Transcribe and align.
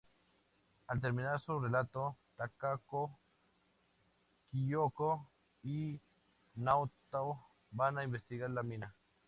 Al 0.87 0.99
terminar 0.99 1.39
su 1.45 1.59
relato, 1.59 2.17
Takako 2.35 3.15
Kyoko 4.49 5.29
y 5.61 6.01
Naoto 6.55 7.45
van 7.69 7.99
a 7.99 8.03
investigar 8.03 8.49
la 8.49 8.63
mina. 8.63 8.95